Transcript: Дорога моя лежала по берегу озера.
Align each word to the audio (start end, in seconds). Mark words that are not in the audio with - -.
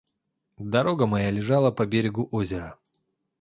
Дорога 0.57 1.05
моя 1.05 1.29
лежала 1.29 1.69
по 1.69 1.85
берегу 1.85 2.27
озера. 2.31 2.79